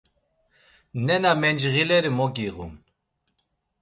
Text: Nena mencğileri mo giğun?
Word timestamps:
Nena 1.05 1.31
mencğileri 1.41 2.09
mo 2.17 2.27
giğun? 2.35 2.73